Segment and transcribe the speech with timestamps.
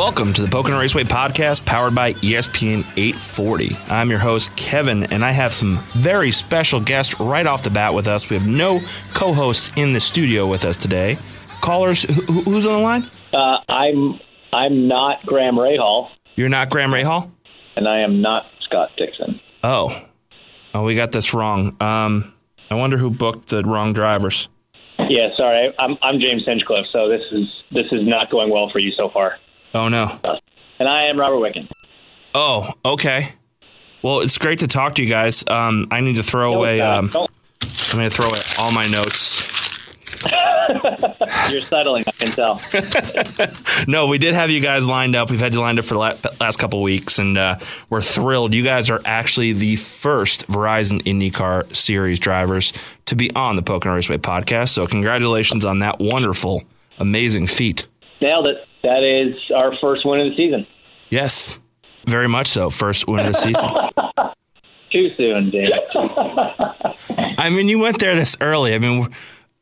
[0.00, 3.76] Welcome to the Pocono Raceway podcast powered by ESPN 840.
[3.90, 7.92] I'm your host, Kevin, and I have some very special guests right off the bat
[7.92, 8.30] with us.
[8.30, 8.80] We have no
[9.12, 11.18] co hosts in the studio with us today.
[11.60, 13.02] Callers, who, who's on the line?
[13.34, 14.18] Uh, I'm
[14.54, 17.30] I'm not Graham Rahal, You're not Graham Rahal?
[17.76, 19.38] and I am not Scott Dixon.
[19.62, 19.94] Oh.
[20.72, 21.76] Oh, we got this wrong.
[21.78, 22.32] Um,
[22.70, 24.48] I wonder who booked the wrong drivers.
[25.10, 26.86] Yeah, sorry, I'm I'm James Hinchcliffe.
[26.90, 29.36] So this is this is not going well for you so far.
[29.74, 30.18] Oh, no.
[30.78, 31.68] And I am Robert Wicken.
[32.34, 33.32] Oh, okay.
[34.02, 35.44] Well, it's great to talk to you guys.
[35.46, 36.80] Um, I need to throw away.
[36.80, 39.46] Uh, Um, I'm going to throw away all my notes.
[41.50, 42.60] you're settling, I can tell.
[43.88, 45.30] No, we did have you guys lined up.
[45.30, 48.52] We've had you lined up for the last couple of weeks, and uh, we're thrilled.
[48.54, 52.72] You guys are actually the first Verizon IndyCar Series drivers
[53.06, 54.68] to be on the Pocono Raceway podcast.
[54.70, 56.62] So, congratulations on that wonderful,
[56.98, 57.86] amazing feat.
[58.20, 58.66] Nailed it.
[58.82, 60.66] That is our first win of the season.
[61.10, 61.58] Yes,
[62.06, 62.70] very much so.
[62.70, 63.68] First win of the season.
[64.92, 65.70] Too soon, James.
[67.38, 68.74] I mean, you went there this early.
[68.74, 69.08] I mean,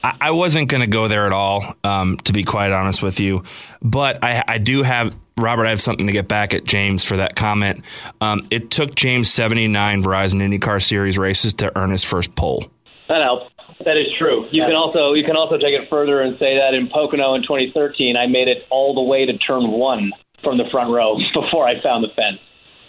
[0.03, 3.21] I, I wasn't going to go there at all, um, to be quite honest with
[3.21, 3.43] you.
[3.83, 7.19] But I, I do have, Robert, I have something to get back at James for
[7.19, 7.85] that comment.
[8.21, 12.71] Um, it took James 79 Verizon IndyCar Series races to earn his first pole.
[13.09, 13.53] that helps.
[13.85, 14.49] That is true.
[14.51, 17.43] You can also you can also take it further and say that in Pocono in
[17.43, 20.13] 2013, I made it all the way to turn one
[20.43, 22.41] from the front row before I found the fence.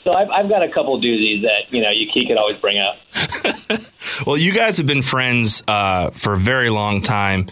[0.03, 2.97] So I've, I've got a couple doozies that you know you, could always bring up.
[4.25, 7.47] Well, you guys have been friends uh, for a very long time,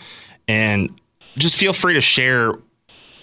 [0.47, 0.99] and
[1.37, 2.55] just feel free to share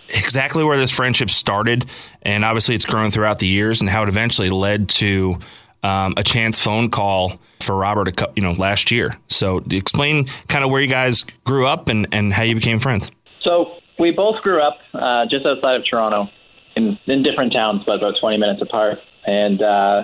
[0.09, 1.85] exactly where this friendship started,
[2.23, 5.39] and obviously it's grown throughout the years, and how it eventually led to
[5.85, 9.17] um, a chance phone call for Robert, a cou- you know, last year.
[9.29, 13.13] So, explain kind of where you guys grew up and and how you became friends.
[13.43, 16.29] So we both grew up uh, just outside of Toronto,
[16.77, 20.03] in in different towns, but about 20 minutes apart, and uh,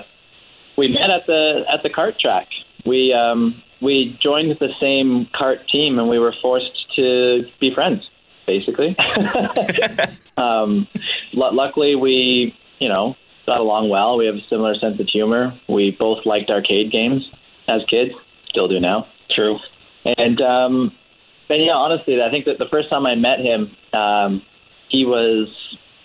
[0.76, 2.46] we met at the at the kart track.
[2.86, 8.08] We um, we joined the same kart team, and we were forced to be friends,
[8.46, 8.96] basically.
[10.36, 10.86] um,
[11.32, 14.16] lu luckily, we you know got along well.
[14.16, 15.58] We have a similar sense of humor.
[15.68, 17.22] We both liked arcade games
[17.68, 18.12] as kids,
[18.48, 19.06] still do now.
[19.34, 19.58] True.
[20.04, 20.92] And um,
[21.48, 24.42] and yeah, honestly, I think that the first time I met him, um,
[24.88, 25.48] he was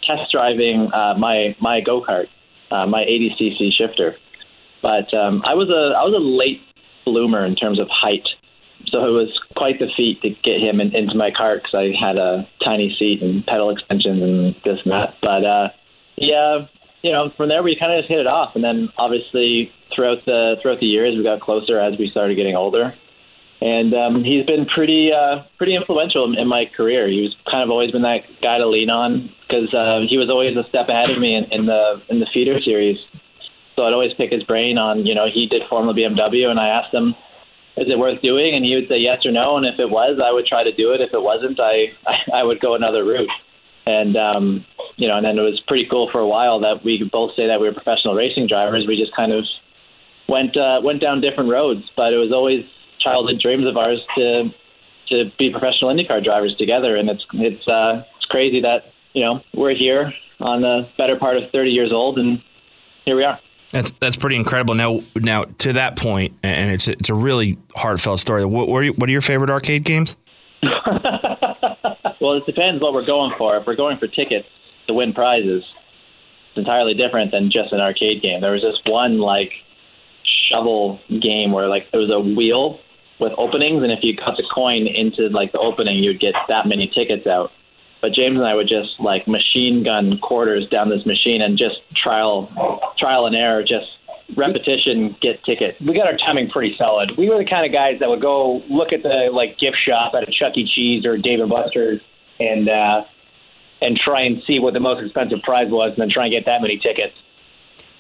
[0.06, 2.28] test driving uh, my my go kart,
[2.72, 4.16] uh, my 80cc shifter.
[4.82, 6.62] But um, I was a I was a late
[7.06, 8.28] bloomer in terms of height,
[8.88, 12.06] so it was quite the feat to get him in, into my cart because I
[12.06, 15.16] had a tiny seat and pedal extensions and this and that.
[15.22, 15.68] But uh,
[16.18, 16.68] yeah,
[17.06, 20.26] you know, from there we kind of just hit it off, and then obviously throughout
[20.26, 22.94] the throughout the years we got closer as we started getting older
[23.62, 27.08] and um, he's been pretty uh, pretty influential in, my career.
[27.08, 30.30] He was kind of always been that guy to lean on because uh, he was
[30.30, 32.98] always a step ahead of me in, in the in the feeder series.
[33.76, 36.68] So I'd always pick his brain on you know he did Formula BMW, and I
[36.68, 37.16] asked him,
[37.78, 40.20] "Is it worth doing?" And he would say yes or no, and if it was,
[40.24, 41.02] I would try to do it.
[41.02, 43.32] If it wasn't, I I, I would go another route.
[43.86, 44.66] And um,
[44.98, 47.36] you know, and then it was pretty cool for a while that we could both
[47.36, 48.86] say that we were professional racing drivers.
[48.88, 49.44] We just kind of
[50.28, 52.66] went uh, went down different roads, but it was always
[53.00, 54.50] childhood dreams of ours to
[55.10, 59.42] to be professional IndyCar drivers together, and it's it's uh, it's crazy that you know
[59.54, 62.42] we're here on the better part of 30 years old, and
[63.06, 63.40] here we are.
[63.72, 64.76] That's that's pretty incredible.
[64.76, 68.46] Now, now to that point, and it's it's a really heartfelt story.
[68.46, 70.16] What what are, you, what are your favorite arcade games?
[72.26, 73.56] well, it depends what we're going for.
[73.58, 74.48] If we're going for tickets
[74.88, 75.64] to win prizes,
[76.50, 78.42] it's entirely different than just an arcade game.
[78.42, 79.52] There was this one like
[80.50, 82.80] shovel game where like there was a wheel
[83.20, 86.66] with openings, and if you cut the coin into like the opening, you'd get that
[86.66, 87.52] many tickets out.
[88.02, 91.78] But James and I would just like machine gun quarters down this machine and just
[91.96, 92.50] trial
[92.98, 93.88] trial and error, just
[94.36, 95.78] repetition, get tickets.
[95.80, 97.12] we got our timing pretty solid.
[97.18, 100.14] We were the kind of guys that would go look at the like gift shop
[100.16, 100.66] at a Chuck E.
[100.66, 102.02] Cheese or Dave and Buster's
[102.40, 103.04] and uh,
[103.82, 106.46] and try and see what the most expensive prize was, and then try and get
[106.46, 107.14] that many tickets.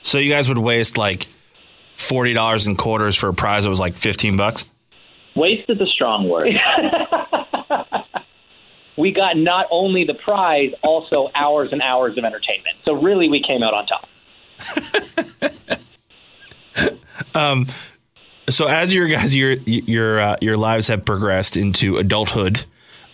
[0.02, 1.28] So you guys would waste like
[1.96, 4.66] forty dollars in quarters for a prize that was like fifteen bucks.
[5.36, 6.54] Waste is a strong word.
[8.98, 12.78] We got not only the prize, also hours and hours of entertainment.
[12.86, 14.08] So really, we came out on top.
[17.36, 17.68] um,
[18.48, 22.64] So as your guys your your uh, your lives have progressed into adulthood,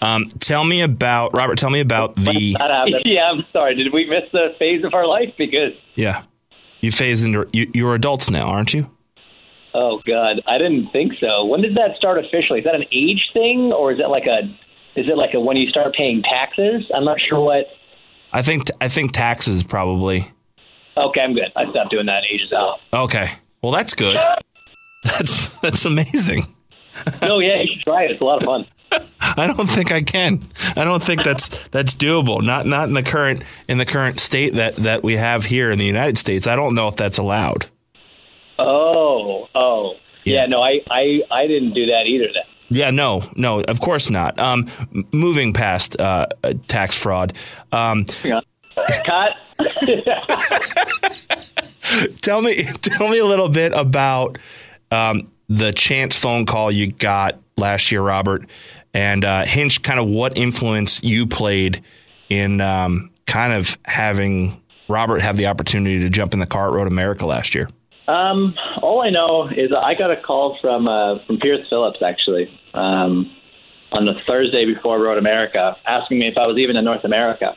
[0.01, 1.57] um, tell me about Robert.
[1.57, 2.55] Tell me about the
[3.05, 3.75] yeah, I'm sorry.
[3.75, 5.33] Did we miss the phase of our life?
[5.37, 6.23] Because yeah.
[6.81, 8.89] You phase into you, you're adults now, aren't you?
[9.73, 11.45] oh god, I didn't think so.
[11.45, 12.59] When did that start officially?
[12.59, 14.43] Is that an age thing, or is it like a
[14.99, 16.89] is it like a when you start paying taxes?
[16.93, 17.67] I'm not sure what
[18.33, 20.31] I think I think taxes probably.
[20.97, 21.51] Okay, I'm good.
[21.55, 22.79] I stopped doing that ages out.
[22.93, 23.31] Okay.
[23.61, 24.17] Well, that's good.
[25.03, 26.43] That's that's amazing.
[27.23, 28.11] no, yeah, you should try it.
[28.11, 28.67] It's a lot of fun.
[29.37, 30.43] I don't think I can.
[30.75, 32.41] I don't think that's that's doable.
[32.43, 35.79] Not not in the current in the current state that that we have here in
[35.79, 36.47] the United States.
[36.47, 37.67] I don't know if that's allowed.
[38.59, 39.93] Oh, oh,
[40.23, 40.41] yeah.
[40.41, 40.45] Yeah.
[40.47, 42.27] no, I, I, I didn't do that either.
[42.27, 42.43] Then.
[42.69, 44.39] Yeah, no, no, of course not.
[44.39, 44.67] Um,
[45.11, 47.33] moving past uh, uh, tax fraud,
[47.71, 48.05] um,
[49.05, 49.31] Cut.
[52.21, 54.37] tell me tell me a little bit about
[54.91, 58.49] um, the chance phone call you got last year, Robert,
[58.93, 59.81] and uh, Hinch.
[59.81, 61.83] Kind of what influence you played
[62.29, 66.73] in um, kind of having Robert have the opportunity to jump in the car at
[66.73, 67.69] Road America last year.
[68.07, 72.49] Um, all I know is I got a call from uh, from Piers Phillips actually
[72.73, 73.31] um,
[73.91, 77.55] on the Thursday before Road America, asking me if I was even in North America,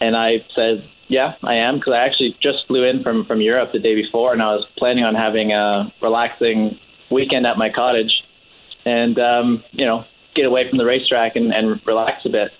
[0.00, 3.70] and I said, "Yeah, I am," because I actually just flew in from from Europe
[3.72, 6.78] the day before, and I was planning on having a relaxing
[7.10, 8.22] weekend at my cottage,
[8.84, 10.04] and um, you know,
[10.36, 12.50] get away from the racetrack and, and relax a bit.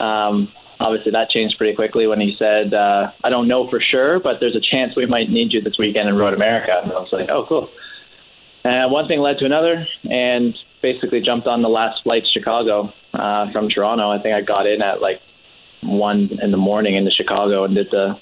[0.00, 4.20] Um, obviously, that changed pretty quickly when he said, uh, "I don't know for sure,
[4.20, 6.96] but there's a chance we might need you this weekend in Road America." And I
[6.96, 7.70] was like, "Oh, cool."
[8.64, 12.92] And one thing led to another, and basically jumped on the last flight to Chicago
[13.14, 14.10] uh, from Toronto.
[14.10, 15.20] I think I got in at like
[15.82, 18.18] one in the morning into Chicago and did the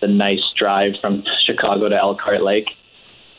[0.00, 2.68] the nice drive from Chicago to Elkhart Lake.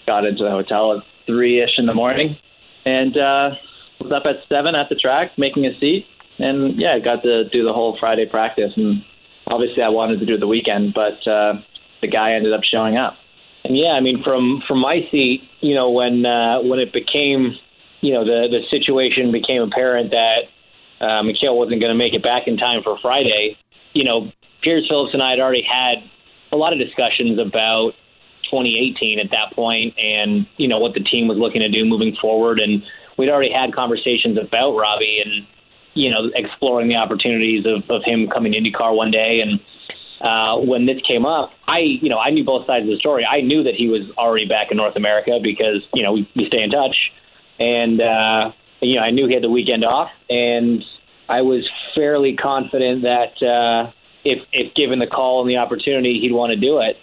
[0.06, 2.38] Got into the hotel at three ish in the morning,
[2.86, 3.52] and uh,
[4.00, 6.06] was up at seven at the track making a seat.
[6.40, 8.72] And yeah, got to do the whole Friday practice.
[8.76, 9.04] And
[9.48, 11.60] obviously, I wanted to do the weekend, but uh,
[12.02, 13.16] the guy ended up showing up.
[13.64, 17.56] And yeah, I mean, from from my seat, you know, when uh, when it became,
[18.00, 22.24] you know, the the situation became apparent that uh, Mikhail wasn't going to make it
[22.24, 23.58] back in time for Friday,
[23.94, 24.32] you know,
[24.64, 26.04] Piers Phillips and I had already had
[26.52, 27.92] a lot of discussions about
[28.50, 32.16] 2018 at that point, and you know what the team was looking to do moving
[32.22, 32.82] forward, and
[33.20, 35.46] we'd already had conversations about Robbie and
[35.94, 39.60] you know exploring the opportunities of, of him coming to IndyCar one day, and
[40.22, 43.26] uh, when this came up, I you know I knew both sides of the story.
[43.26, 46.48] I knew that he was already back in North America because you know we, we
[46.48, 46.96] stay in touch,
[47.60, 50.84] and uh, you know I knew he had the weekend off, and
[51.28, 53.92] I was fairly confident that uh,
[54.24, 56.96] if if given the call and the opportunity, he'd want to do it.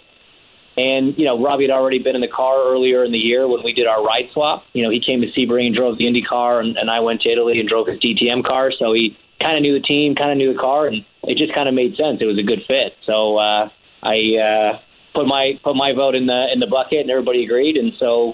[0.77, 3.63] And you know, Robbie had already been in the car earlier in the year when
[3.63, 4.63] we did our ride swap.
[4.73, 7.21] You know, he came to Sebring and drove the Indy car, and, and I went
[7.21, 8.71] to Italy and drove his DTM car.
[8.77, 11.53] So he kind of knew the team, kind of knew the car, and it just
[11.53, 12.21] kind of made sense.
[12.21, 12.93] It was a good fit.
[13.05, 13.69] So uh,
[14.03, 14.79] I uh,
[15.15, 17.75] put my put my vote in the in the bucket, and everybody agreed.
[17.75, 18.33] And so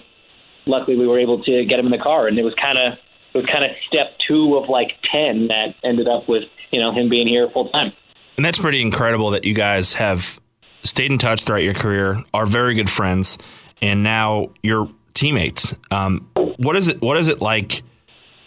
[0.66, 3.00] luckily, we were able to get him in the car, and it was kind of
[3.34, 6.92] it was kind of step two of like ten that ended up with you know
[6.92, 7.94] him being here full time.
[8.36, 10.40] And that's pretty incredible that you guys have
[10.84, 13.38] stayed in touch throughout your career, are very good friends,
[13.82, 15.76] and now you're teammates.
[15.92, 17.02] Um, what is it?
[17.02, 17.84] What is it like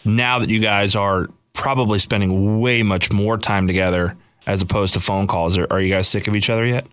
[0.04, 5.00] now that you guys are probably spending way much more time together as opposed to
[5.00, 5.58] phone calls?
[5.58, 6.86] Are, are you guys sick of each other yet?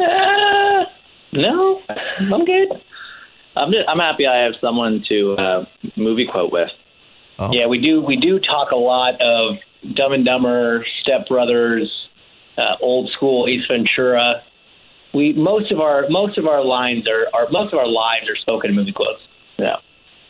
[0.00, 0.84] Uh,
[1.32, 2.68] no, I'm good.
[3.56, 5.64] I'm just, I'm happy I have someone to uh,
[5.96, 6.70] movie quote with.
[7.38, 7.50] Oh.
[7.52, 9.56] Yeah, we do we do talk a lot of
[9.94, 11.90] Dumb and Dumber, Step Brothers,
[12.56, 14.42] uh, old school Ace Ventura.
[15.14, 18.36] We most of our most of our lines are, are most of our lives are
[18.36, 19.22] spoken in movie quotes.
[19.58, 19.76] Yeah.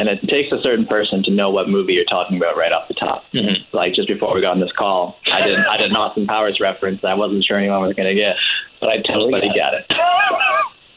[0.00, 2.86] And it takes a certain person to know what movie you're talking about right off
[2.86, 3.24] the top.
[3.34, 3.76] Mm-hmm.
[3.76, 6.58] Like just before we got on this call, I did I did an Austin Powers
[6.60, 7.02] reference.
[7.02, 8.36] I wasn't sure anyone was going to get,
[8.80, 9.86] but I totally got it.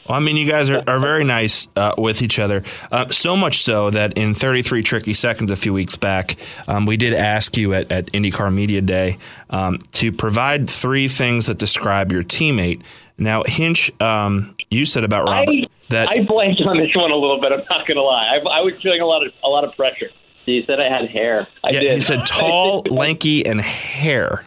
[0.08, 2.64] Well, I mean, you guys are, are very nice uh, with each other.
[2.92, 6.98] Uh, so much so that in 33 Tricky Seconds a few weeks back, um, we
[6.98, 9.18] did ask you at, at IndyCar Media Day
[9.52, 12.82] um, to provide three things that describe your teammate.
[13.18, 17.16] Now, Hinch, um, you said about Robert I, that I blanked on this one a
[17.16, 17.52] little bit.
[17.52, 18.36] I'm not going to lie.
[18.36, 20.10] I, I was feeling a lot of a lot of pressure.
[20.46, 21.48] You said I had hair.
[21.64, 21.96] I yeah, did.
[21.96, 24.46] he said tall, lanky, and hair.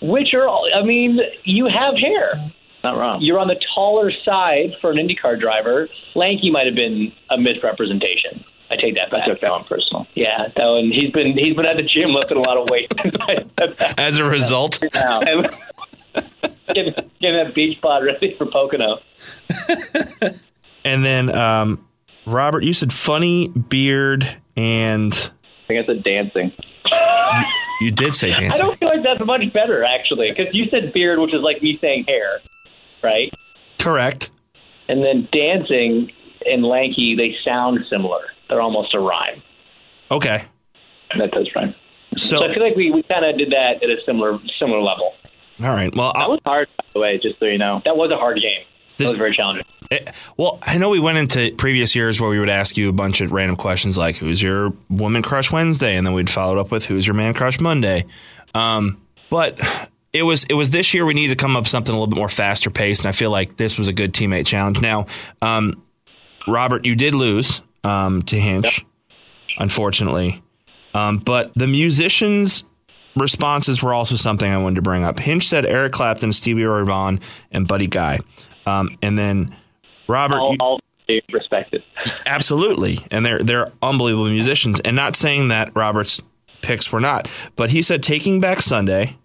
[0.00, 2.52] Which are, all- I mean, you have hair.
[2.84, 3.20] Not wrong.
[3.22, 5.88] You're on the taller side for an IndyCar driver.
[6.14, 8.44] Lanky might have been a misrepresentation.
[8.70, 9.26] I take that I back.
[9.26, 10.06] took that one personal.
[10.14, 12.92] Yeah, so and he's been he's been at the gym lifting a lot of weight.
[13.02, 13.98] since I said that.
[13.98, 15.48] As a result, Now, And
[16.74, 18.98] getting, getting that beach pod ready for Pocono.
[20.84, 21.86] and then um,
[22.26, 24.24] Robert, you said funny beard,
[24.56, 25.12] and
[25.64, 26.52] I think I said dancing.
[27.80, 28.52] you did say dancing.
[28.52, 31.62] I don't feel like that's much better actually, because you said beard, which is like
[31.62, 32.40] me saying hair,
[33.04, 33.32] right?
[33.78, 34.30] Correct.
[34.88, 36.10] And then dancing
[36.46, 38.22] and lanky, they sound similar.
[38.48, 39.42] They're almost a rhyme.
[40.10, 40.44] Okay.
[41.18, 41.74] That does rhyme.
[42.16, 44.80] So So I feel like we, we kind of did that at a similar similar
[44.80, 45.14] level.
[45.62, 45.94] All right.
[45.94, 47.80] Well, That I'll, was hard, by the way, just so you know.
[47.84, 48.64] That was a hard game.
[48.98, 49.64] That was very challenging.
[49.90, 50.04] eh,
[50.36, 53.20] well, I know we went into previous years where we would ask you a bunch
[53.20, 56.70] of random questions like, "Who's your woman crush Wednesday?" and then we'd follow it up
[56.70, 58.04] with, "Who's your man crush Monday?"
[58.54, 59.60] Um, but
[60.14, 62.06] it was it was this year we needed to come up with something a little
[62.06, 64.80] bit more faster paced, and I feel like this was a good teammate challenge.
[64.80, 65.06] Now,
[65.42, 65.82] um,
[66.46, 68.84] Robert, you did lose um, to Hinch,
[69.58, 70.42] unfortunately,
[70.94, 72.64] um, but the musicians
[73.16, 75.18] responses were also something I wanted to bring up.
[75.18, 77.20] Hinch said Eric Clapton, Stevie Ray Vaughan,
[77.52, 78.18] and Buddy Guy.
[78.66, 79.54] Um, and then
[80.08, 80.80] Robert, All, you- all
[81.32, 81.82] respected.
[82.26, 84.80] absolutely, and they're they're unbelievable musicians.
[84.80, 86.20] And not saying that Robert's
[86.62, 89.16] picks were not, but he said Taking Back Sunday,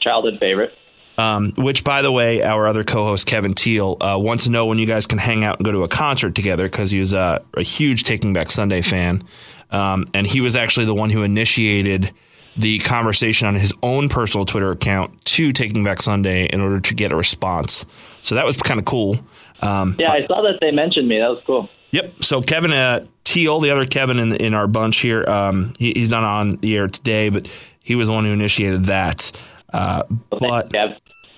[0.00, 0.72] Childhood favorite.
[1.18, 4.78] um, which by the way, our other co-host Kevin Teal uh, wants to know when
[4.78, 7.40] you guys can hang out and go to a concert together because he was uh,
[7.54, 9.22] a huge Taking Back Sunday fan,
[9.70, 12.12] um, and he was actually the one who initiated
[12.56, 16.94] the conversation on his own personal Twitter account to Taking Back Sunday in order to
[16.94, 17.86] get a response.
[18.22, 19.18] So that was kind of cool.
[19.60, 21.18] Um, Yeah, I saw that they mentioned me.
[21.18, 21.68] That was cool.
[21.92, 22.24] Yep.
[22.24, 26.10] So Kevin uh, Teal, the other Kevin in in our bunch here, um, he, he's
[26.10, 27.46] not on the air today, but
[27.82, 29.32] he was the one who initiated that.
[29.72, 30.72] Uh, but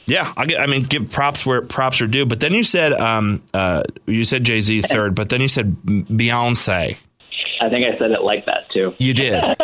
[0.06, 0.32] Yeah.
[0.36, 2.26] I, get, I mean, give props where props are due.
[2.26, 5.74] But then you said um, uh, you said Jay Z third, but then you said
[5.84, 6.96] Beyonce.
[7.60, 8.92] I think I said it like that too.
[8.98, 9.42] You did.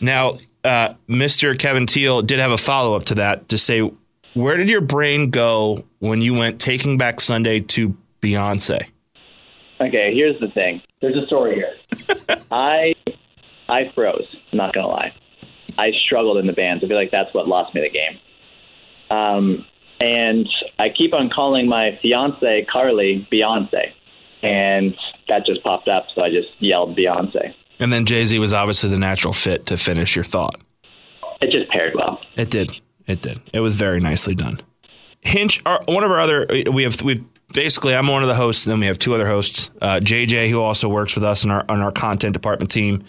[0.00, 1.56] now, uh, Mr.
[1.56, 3.88] Kevin Teal did have a follow up to that to say,
[4.34, 8.84] where did your brain go when you went Taking Back Sunday to Beyonce?
[9.80, 10.82] Okay, here's the thing.
[11.00, 11.74] There's a story here.
[12.50, 12.94] I
[13.68, 14.26] I froze.
[14.52, 15.12] I'm not gonna lie.
[15.78, 16.82] I struggled in the bands.
[16.84, 18.20] I feel like that's what lost me the game.
[19.10, 19.66] Um,
[20.00, 23.92] and I keep on calling my fiance Carly Beyonce,
[24.42, 24.94] and
[25.28, 26.06] that just popped up.
[26.14, 27.54] So I just yelled Beyonce.
[27.78, 30.54] And then Jay Z was obviously the natural fit to finish your thought.
[31.40, 32.20] It just paired well.
[32.36, 32.80] It did.
[33.06, 33.40] It did.
[33.52, 34.60] It was very nicely done.
[35.20, 38.66] Hinch, our, one of our other, we have, we basically, I'm one of the hosts,
[38.66, 39.70] and then we have two other hosts.
[39.80, 43.04] Uh, JJ, who also works with us on our on our content department team.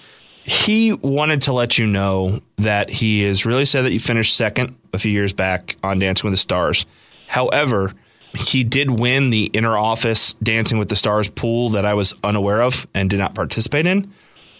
[0.47, 4.77] He wanted to let you know that he is really sad that you finished second
[4.93, 6.85] a few years back on Dancing with the Stars.
[7.27, 7.91] However,
[8.33, 12.61] he did win the inner office Dancing with the Stars pool that I was unaware
[12.61, 14.09] of and did not participate in.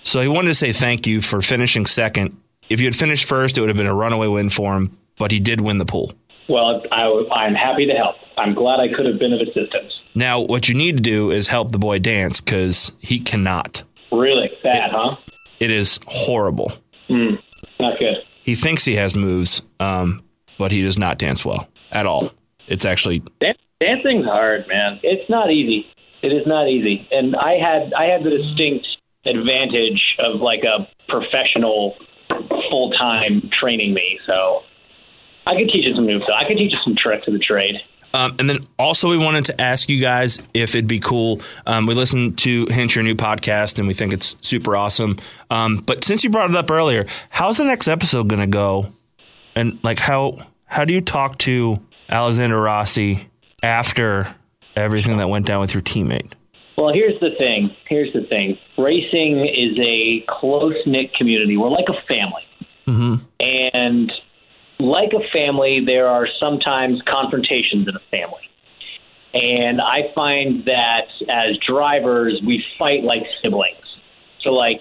[0.04, 2.38] So he wanted to say thank you for finishing second.
[2.68, 5.32] If you had finished first, it would have been a runaway win for him, but
[5.32, 6.12] he did win the pool.
[6.50, 8.18] Well, I, I'm happy to help.
[8.38, 10.02] I'm glad I could have been of assistance.
[10.14, 13.84] Now, what you need to do is help the boy dance because he cannot.
[14.12, 14.50] Really?
[14.62, 15.16] Bad, huh?
[15.60, 16.72] It is horrible.
[17.10, 17.40] Mm,
[17.80, 18.18] not good.
[18.44, 20.24] He thinks he has moves, um,
[20.58, 22.32] but he does not dance well at all.
[22.68, 25.00] It's actually Dan- dancing's hard, man.
[25.04, 25.86] It's not easy.
[26.22, 27.08] It is not easy.
[27.12, 28.88] And I had I had the distinct
[29.26, 31.96] advantage of like a professional
[32.70, 34.20] full time training me.
[34.26, 34.62] So
[35.46, 36.24] I could teach you some moves.
[36.26, 36.36] stuff.
[36.40, 37.76] I could teach you some tricks of the trade.
[38.14, 41.42] Um, and then also, we wanted to ask you guys if it'd be cool.
[41.66, 45.18] Um, we listened to Hinch, your new podcast, and we think it's super awesome.
[45.50, 48.92] Um, but since you brought it up earlier, how's the next episode going to go?
[49.56, 51.78] And like, how how do you talk to
[52.10, 53.28] Alexander Rossi
[53.64, 54.36] after
[54.76, 56.34] everything that went down with your teammate?
[56.78, 57.76] Well, here's the thing.
[57.88, 58.58] Here's the thing.
[58.78, 61.58] Racing is a close knit community.
[61.58, 62.44] We're like a family.
[62.88, 63.16] Mm-hmm.
[63.40, 64.12] And
[64.80, 68.50] like a family, there are sometimes confrontations in a family.
[69.34, 73.76] And I find that as drivers, we fight like siblings.
[74.42, 74.80] So, like,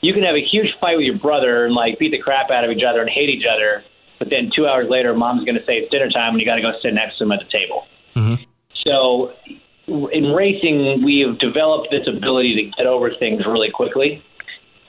[0.00, 2.64] you can have a huge fight with your brother and, like, beat the crap out
[2.64, 3.84] of each other and hate each other.
[4.18, 6.56] But then two hours later, mom's going to say it's dinner time and you got
[6.56, 7.86] to go sit next to him at the table.
[8.14, 8.44] Mhm.
[8.86, 9.32] So,
[9.86, 14.22] in racing, we have developed this ability to get over things really quickly,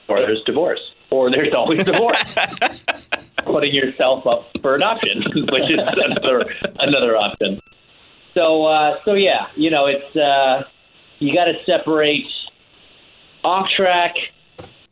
[0.07, 2.35] or there's divorce, or there's always divorce.
[3.47, 6.41] Putting yourself up for adoption, which is another
[6.79, 7.61] another option.
[8.33, 10.63] So, uh, so yeah, you know, it's uh,
[11.19, 12.25] you got to separate
[13.43, 14.13] off track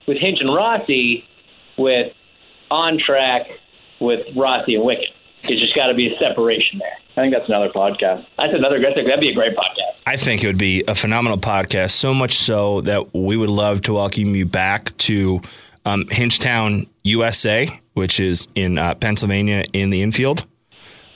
[0.08, 1.26] with Hinch and Rossi
[1.78, 2.14] with
[2.72, 3.48] on track
[4.00, 5.12] with Rossi and Wickens.
[5.44, 6.98] There's just got to be a separation there.
[7.18, 8.26] I think that's another podcast.
[8.38, 8.80] That's another.
[8.82, 9.96] That's a, that'd be a great podcast.
[10.08, 13.82] I think it would be a phenomenal podcast, so much so that we would love
[13.84, 15.42] to welcome you back to
[15.86, 20.46] um, Hinchtown, USA, which is in uh, Pennsylvania in the infield.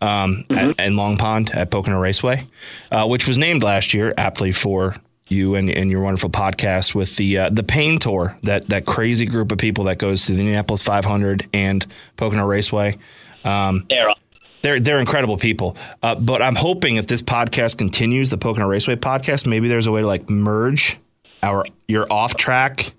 [0.01, 2.47] Um, at, and Long Pond at Pocono Raceway,
[2.89, 4.95] uh, which was named last year aptly for
[5.27, 9.25] you and, and your wonderful podcast with the uh, the Pain Tour, that that crazy
[9.25, 11.85] group of people that goes to the Indianapolis 500 and
[12.15, 12.97] Pocono Raceway.
[13.43, 14.13] Um, There.
[14.61, 15.75] they're they're incredible people.
[16.01, 19.91] Uh, but I'm hoping if this podcast continues, the Pocono Raceway podcast, maybe there's a
[19.91, 20.97] way to like merge
[21.43, 22.93] our your off track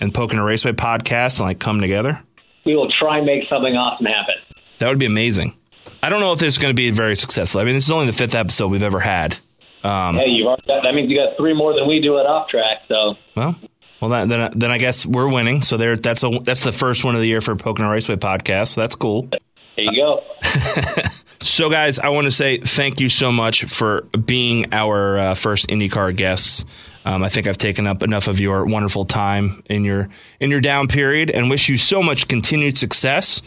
[0.00, 2.20] and Pocono Raceway podcast and like come together.
[2.64, 4.34] we will try and make something awesome happen.
[4.78, 5.54] That would be amazing.
[6.02, 7.60] I don't know if this is going to be very successful.
[7.60, 9.36] I mean, this is only the fifth episode we've ever had.
[9.84, 12.26] Um, hey, you've already got, that means you got three more than we do at
[12.26, 12.78] off track.
[12.88, 13.56] So well,
[14.00, 15.62] well, that, then then I guess we're winning.
[15.62, 18.68] So there, that's a that's the first one of the year for Pocono Raceway podcast.
[18.74, 19.28] So that's cool.
[19.30, 19.40] There
[19.76, 20.22] you go.
[21.42, 25.68] so, guys, I want to say thank you so much for being our uh, first
[25.68, 26.64] IndyCar guests.
[27.04, 30.60] Um, I think I've taken up enough of your wonderful time in your in your
[30.60, 33.42] down period, and wish you so much continued success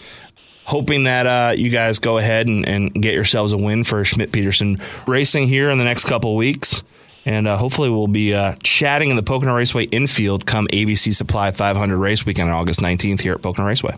[0.65, 4.31] hoping that uh, you guys go ahead and, and, get yourselves a win for Schmidt
[4.31, 6.83] Peterson Racing here in the next couple of weeks.
[7.25, 11.51] And uh, hopefully, we'll be uh, chatting in the Pocono Raceway infield come ABC Supply
[11.51, 13.95] 500 race weekend on August 19th here at Pocono Raceway.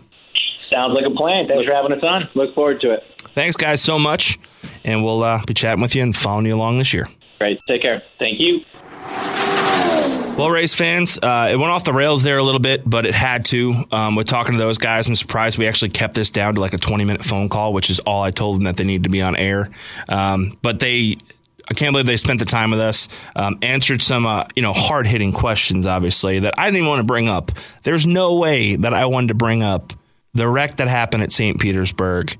[0.70, 1.48] Sounds like a plan.
[1.48, 2.28] Thanks for having us on.
[2.34, 3.02] Look forward to it.
[3.34, 4.38] Thanks, guys, so much.
[4.84, 7.08] And we'll uh, be chatting with you and following you along this year.
[7.38, 7.58] Great.
[7.68, 8.02] Take care.
[8.18, 8.60] Thank you.
[10.36, 13.14] Well, race fans, uh, it went off the rails there a little bit, but it
[13.14, 13.72] had to.
[13.90, 16.74] Um, with talking to those guys, I'm surprised we actually kept this down to like
[16.74, 19.08] a 20 minute phone call, which is all I told them that they needed to
[19.08, 19.70] be on air.
[20.10, 21.16] Um, but they
[21.70, 24.72] I can't believe they spent the time with us, um, answered some, uh, you know,
[24.72, 27.50] hard hitting questions, obviously, that I didn't even want to bring up.
[27.82, 29.92] There's no way that I wanted to bring up
[30.32, 31.58] the wreck that happened at St.
[31.58, 32.36] Petersburg.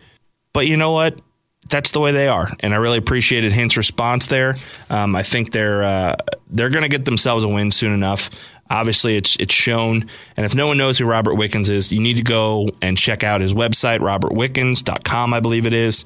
[0.52, 1.20] But you know what?
[1.68, 4.56] That's the way they are, and I really appreciated Hinch's response there.
[4.90, 6.16] Um, I think they're uh,
[6.48, 8.30] they're going to get themselves a win soon enough.
[8.70, 10.06] Obviously, it's it's shown,
[10.36, 13.24] and if no one knows who Robert Wickens is, you need to go and check
[13.24, 16.04] out his website, robertwickens.com, I believe it is.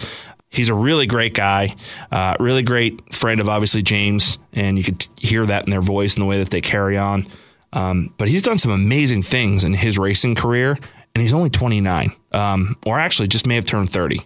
[0.50, 1.76] He's a really great guy,
[2.10, 6.14] uh, really great friend of obviously James, and you could hear that in their voice
[6.14, 7.26] and the way that they carry on.
[7.72, 10.76] Um, but he's done some amazing things in his racing career,
[11.14, 14.20] and he's only 29, um, or actually just may have turned 30.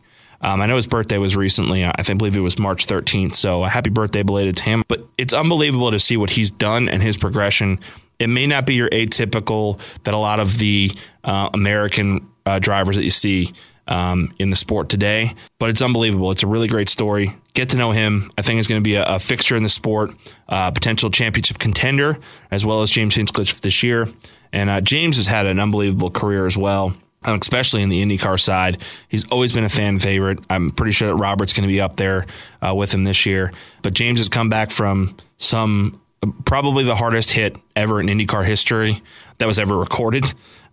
[0.45, 1.87] Um, I know his birthday was recently.
[1.87, 3.35] I think believe it was March 13th.
[3.35, 4.85] So a happy birthday belated to him.
[4.89, 7.81] But it's unbelievable to see what he's done and his progression.
[8.19, 10.91] It may not be your atypical that a lot of the
[11.25, 13.55] uh, American uh, drivers that you see
[13.89, 16.31] um, in the sport today, but it's unbelievable.
[16.31, 17.35] It's a really great story.
[17.55, 18.31] Get to know him.
[18.37, 20.13] I think he's going to be a, a, fixture in the sport,
[20.49, 22.19] uh, potential championship contender,
[22.51, 24.09] as well as James Hinchcliffe this year.
[24.53, 26.95] And uh, James has had an unbelievable career as well.
[27.25, 28.83] Um, especially in the IndyCar side.
[29.09, 30.41] He's always been a fan favorite.
[30.51, 32.27] I'm pretty sure that Robert's going to be up there
[32.61, 33.51] uh, with him this year.
[33.83, 36.01] But James has come back from some
[36.45, 39.03] probably the hardest hit ever in IndyCar history
[39.39, 40.25] that was ever recorded.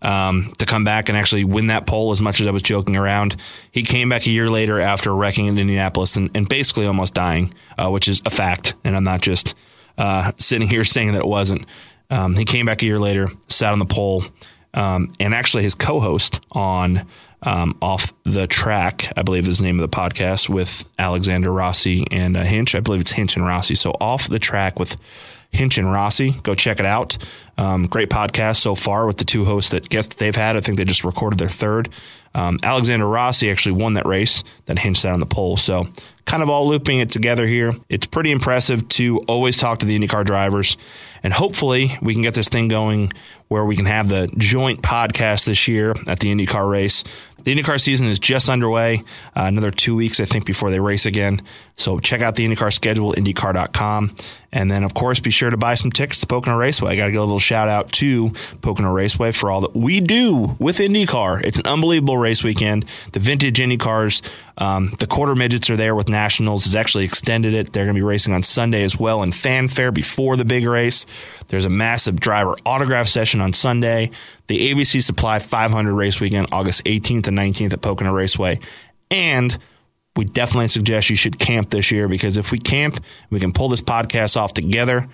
[0.03, 2.95] Um, to come back and actually win that pole as much as I was joking
[2.95, 3.35] around.
[3.71, 7.53] He came back a year later after wrecking in Indianapolis and, and basically almost dying,
[7.77, 8.73] uh, which is a fact.
[8.83, 9.53] And I'm not just
[9.99, 11.67] uh, sitting here saying that it wasn't.
[12.09, 14.23] Um, he came back a year later, sat on the pole,
[14.73, 17.05] um, and actually his co-host on
[17.43, 22.05] um, off the track, I believe is the name of the podcast with Alexander Rossi
[22.12, 22.75] and uh, Hinch.
[22.75, 23.75] I believe it's Hinch and Rossi.
[23.75, 24.97] So off the track with
[25.51, 26.31] Hinch and Rossi.
[26.43, 27.17] Go check it out.
[27.57, 30.55] Um, great podcast so far with the two hosts that guests that they've had.
[30.55, 31.89] I think they just recorded their third.
[32.33, 35.57] Um, Alexander Rossi actually won that race that Hinch that on the pole.
[35.57, 35.87] So
[36.25, 37.73] kind of all looping it together here.
[37.89, 40.77] It's pretty impressive to always talk to the IndyCar drivers.
[41.23, 43.11] And hopefully we can get this thing going
[43.49, 47.03] where we can have the joint podcast this year at the IndyCar race.
[47.43, 48.99] The IndyCar season is just underway.
[49.35, 51.41] Uh, another two weeks, I think, before they race again.
[51.81, 54.15] So check out the IndyCar schedule, IndyCar.com.
[54.53, 56.91] And then, of course, be sure to buy some tickets to Pocono Raceway.
[56.91, 60.01] I got to give a little shout out to Pocono Raceway for all that we
[60.01, 61.43] do with IndyCar.
[61.43, 62.85] It's an unbelievable race weekend.
[63.13, 64.21] The vintage IndyCars,
[64.57, 67.71] um, the quarter midgets are there with Nationals, has actually extended it.
[67.71, 71.05] They're going to be racing on Sunday as well in fanfare before the big race.
[71.47, 74.11] There's a massive driver autograph session on Sunday.
[74.47, 78.59] The ABC Supply 500 race weekend, August 18th and 19th at Pocono Raceway.
[79.09, 79.57] And
[80.15, 83.69] we definitely suggest you should camp this year because if we camp, we can pull
[83.69, 85.08] this podcast off together.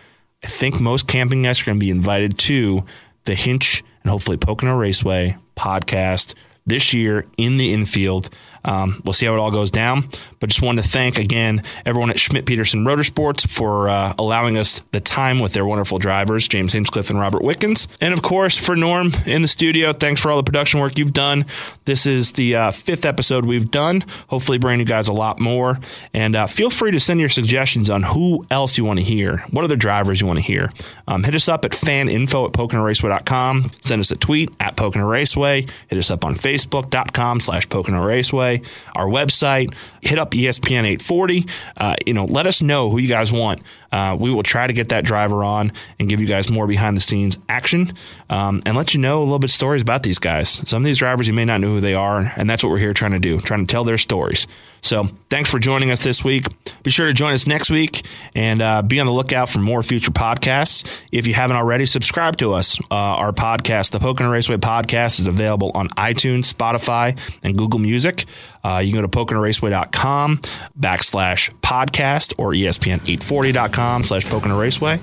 [0.44, 2.84] I think most camping guests are going to be invited to
[3.26, 8.30] the Hinch and hopefully Pocono Raceway podcast this year in the infield.
[8.66, 10.04] Um, we'll see how it all goes down.
[10.40, 14.82] But just wanted to thank again everyone at Schmidt Peterson Motorsports for uh, allowing us
[14.92, 17.88] the time with their wonderful drivers, James Hinchcliffe and Robert Wickens.
[18.02, 21.14] And of course, for Norm in the studio, thanks for all the production work you've
[21.14, 21.46] done.
[21.86, 24.04] This is the uh, fifth episode we've done.
[24.28, 25.80] Hopefully, bring you guys a lot more.
[26.14, 29.38] And uh, feel free to send your suggestions on who else you want to hear,
[29.52, 30.72] what other drivers you want to hear.
[31.08, 33.72] Um, hit us up at faninfo at poconoraceway.com.
[33.82, 35.66] Send us a tweet at Pocono Raceway.
[35.88, 38.47] Hit us up on facebook.com slash Pocono Raceway.
[38.96, 39.74] Our website.
[40.02, 41.46] Hit up ESPN 840.
[41.76, 43.62] Uh, you know, let us know who you guys want.
[43.92, 46.96] Uh, we will try to get that driver on and give you guys more behind
[46.96, 47.94] the scenes action
[48.30, 50.50] um, and let you know a little bit stories about these guys.
[50.70, 52.78] Some of these drivers you may not know who they are, and that's what we're
[52.78, 54.48] here trying to do, trying to tell their stories.
[54.82, 56.46] So thanks for joining us this week.
[56.84, 59.84] Be sure to join us next week and uh, be on the lookout for more
[59.84, 60.90] future podcasts.
[61.12, 62.80] If you haven't already, subscribe to us.
[62.92, 68.26] Uh, our podcast, the Pocono Raceway Podcast, is available on iTunes, Spotify, and Google Music.
[68.64, 70.38] Uh, you can go to PoconoRaceway.com
[70.80, 75.00] backslash podcast or ESPN840.com slash Pocono Raceway.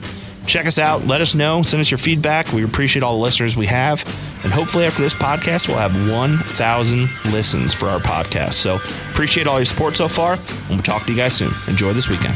[0.46, 1.06] Check us out.
[1.06, 1.62] Let us know.
[1.62, 2.52] Send us your feedback.
[2.52, 4.04] We appreciate all the listeners we have.
[4.44, 8.54] And hopefully, after this podcast, we'll have 1,000 listens for our podcast.
[8.54, 10.34] So, appreciate all your support so far.
[10.34, 11.50] And we'll talk to you guys soon.
[11.66, 12.34] Enjoy this weekend.